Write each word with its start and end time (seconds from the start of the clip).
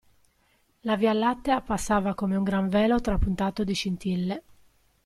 La 0.79 0.95
via 0.95 1.13
lattea 1.13 1.61
passava 1.61 2.15
come 2.15 2.35
un 2.35 2.43
gran 2.43 2.69
velo 2.69 2.99
trapuntato 2.99 3.63
di 3.63 3.75
scintille. 3.75 4.43